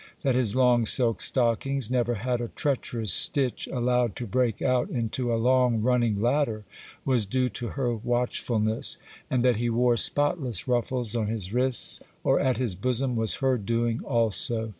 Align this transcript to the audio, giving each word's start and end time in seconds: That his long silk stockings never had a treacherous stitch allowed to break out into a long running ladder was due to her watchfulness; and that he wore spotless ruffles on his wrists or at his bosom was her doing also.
That 0.23 0.33
his 0.33 0.55
long 0.55 0.87
silk 0.87 1.21
stockings 1.21 1.91
never 1.91 2.15
had 2.15 2.41
a 2.41 2.47
treacherous 2.47 3.13
stitch 3.13 3.67
allowed 3.71 4.15
to 4.15 4.25
break 4.25 4.59
out 4.59 4.89
into 4.89 5.31
a 5.31 5.37
long 5.37 5.83
running 5.83 6.19
ladder 6.19 6.63
was 7.05 7.27
due 7.27 7.49
to 7.49 7.67
her 7.77 7.93
watchfulness; 7.93 8.97
and 9.29 9.43
that 9.45 9.57
he 9.57 9.69
wore 9.69 9.97
spotless 9.97 10.67
ruffles 10.67 11.15
on 11.15 11.27
his 11.27 11.53
wrists 11.53 11.99
or 12.23 12.39
at 12.39 12.57
his 12.57 12.73
bosom 12.73 13.15
was 13.15 13.35
her 13.35 13.59
doing 13.59 14.01
also. 14.03 14.69